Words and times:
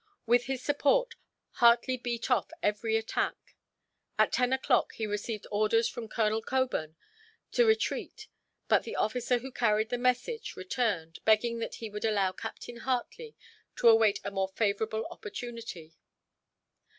With 0.25 0.47
this 0.47 0.63
support, 0.63 1.13
Hartley 1.61 1.95
beat 1.95 2.31
off 2.31 2.49
every 2.63 2.97
attack. 2.97 3.35
At 4.17 4.31
ten 4.31 4.51
o'clock 4.51 4.93
he 4.93 5.05
received 5.05 5.45
orders 5.51 5.87
from 5.87 6.07
Colonel 6.07 6.41
Cockburn 6.41 6.95
to 7.51 7.67
retreat, 7.67 8.27
but 8.67 8.81
the 8.81 8.95
officer 8.95 9.37
who 9.37 9.51
carried 9.51 9.89
the 9.89 9.99
message 9.99 10.55
returned, 10.55 11.19
begging 11.23 11.59
that 11.59 11.75
he 11.75 11.89
would 11.91 12.03
allow 12.03 12.31
Captain 12.31 12.77
Hartley 12.77 13.35
to 13.75 13.89
await 13.89 14.19
a 14.23 14.31
more 14.31 14.47
favourable 14.49 15.05
opportunity. 15.11 15.93